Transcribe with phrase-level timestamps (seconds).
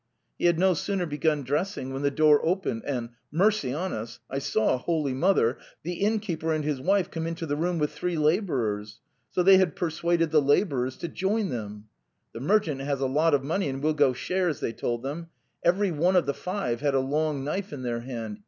[0.39, 4.19] He had no sooner begun dressing when the door opened and, mercy on us!
[4.31, 5.59] I saw, Holy Mother!
[5.83, 8.99] the inn keeper and his wife come into the room with three labourers....
[9.29, 11.85] So they had persuaded the labour ers to join them.
[12.33, 15.27] 'The merchant has a lot of money, and we'll go shares,' they told them.
[15.63, 18.39] Every one of the five had a long knife in their hand...